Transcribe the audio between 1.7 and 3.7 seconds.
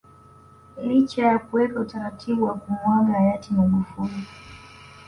utaratibu wa kumuaga Hayati